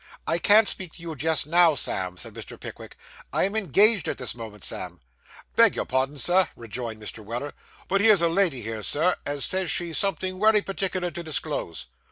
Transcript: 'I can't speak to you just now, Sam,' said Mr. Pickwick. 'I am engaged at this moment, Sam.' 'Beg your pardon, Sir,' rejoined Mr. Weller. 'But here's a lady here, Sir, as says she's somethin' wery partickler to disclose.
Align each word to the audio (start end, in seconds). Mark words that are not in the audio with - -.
'I 0.25 0.39
can't 0.39 0.67
speak 0.67 0.93
to 0.93 1.01
you 1.03 1.15
just 1.15 1.45
now, 1.45 1.75
Sam,' 1.75 2.17
said 2.17 2.33
Mr. 2.33 2.59
Pickwick. 2.59 2.97
'I 3.31 3.43
am 3.43 3.55
engaged 3.55 4.07
at 4.07 4.17
this 4.17 4.33
moment, 4.33 4.65
Sam.' 4.65 4.99
'Beg 5.55 5.75
your 5.75 5.85
pardon, 5.85 6.17
Sir,' 6.17 6.49
rejoined 6.55 6.99
Mr. 6.99 7.23
Weller. 7.23 7.53
'But 7.87 8.01
here's 8.01 8.23
a 8.23 8.27
lady 8.27 8.63
here, 8.63 8.81
Sir, 8.81 9.15
as 9.27 9.45
says 9.45 9.69
she's 9.69 9.99
somethin' 9.99 10.39
wery 10.39 10.63
partickler 10.63 11.11
to 11.11 11.21
disclose. 11.21 11.85